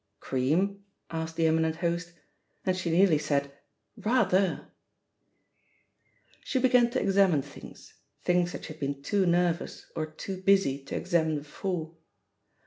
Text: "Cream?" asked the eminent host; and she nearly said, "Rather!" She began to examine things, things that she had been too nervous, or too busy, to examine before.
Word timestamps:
"Cream?" 0.19 0.83
asked 1.11 1.35
the 1.35 1.45
eminent 1.45 1.75
host; 1.75 2.13
and 2.65 2.75
she 2.75 2.89
nearly 2.89 3.19
said, 3.19 3.51
"Rather!" 3.95 4.71
She 6.43 6.57
began 6.57 6.89
to 6.89 6.99
examine 6.99 7.43
things, 7.43 7.93
things 8.23 8.51
that 8.51 8.65
she 8.65 8.73
had 8.73 8.79
been 8.79 9.03
too 9.03 9.27
nervous, 9.27 9.91
or 9.95 10.07
too 10.07 10.41
busy, 10.41 10.83
to 10.85 10.95
examine 10.95 11.37
before. 11.37 11.93